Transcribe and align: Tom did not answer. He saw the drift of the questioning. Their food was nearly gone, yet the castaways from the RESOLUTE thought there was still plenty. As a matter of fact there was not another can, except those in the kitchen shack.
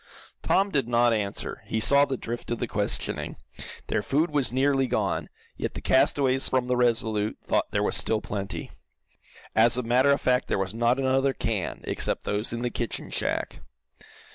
Tom 0.41 0.71
did 0.71 0.87
not 0.87 1.13
answer. 1.13 1.61
He 1.67 1.79
saw 1.79 2.05
the 2.05 2.17
drift 2.17 2.49
of 2.49 2.57
the 2.57 2.65
questioning. 2.65 3.35
Their 3.85 4.01
food 4.01 4.31
was 4.31 4.51
nearly 4.51 4.87
gone, 4.87 5.29
yet 5.57 5.75
the 5.75 5.79
castaways 5.79 6.49
from 6.49 6.65
the 6.65 6.75
RESOLUTE 6.75 7.37
thought 7.43 7.69
there 7.69 7.83
was 7.83 7.97
still 7.97 8.19
plenty. 8.19 8.71
As 9.55 9.77
a 9.77 9.83
matter 9.83 10.11
of 10.11 10.19
fact 10.19 10.47
there 10.47 10.57
was 10.57 10.73
not 10.73 10.97
another 10.97 11.33
can, 11.33 11.81
except 11.83 12.23
those 12.23 12.51
in 12.51 12.63
the 12.63 12.71
kitchen 12.71 13.11
shack. 13.11 13.59